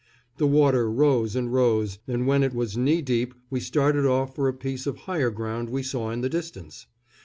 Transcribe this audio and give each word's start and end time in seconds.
The 0.37 0.47
water 0.47 0.89
rose 0.89 1.35
and 1.35 1.53
rose, 1.53 1.99
and 2.07 2.25
when 2.25 2.41
it 2.41 2.55
was 2.55 2.75
knee 2.75 3.03
deep 3.03 3.35
we 3.51 3.59
started 3.59 4.03
off 4.03 4.33
for 4.35 4.47
a 4.47 4.51
piece 4.55 4.87
of 4.87 4.97
higher 5.05 5.29
ground 5.29 5.69
we 5.69 5.83
saw 5.83 6.09
in 6.09 6.21
the 6.21 6.27
distance. 6.29 6.87